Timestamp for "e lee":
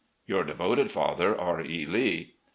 1.61-2.33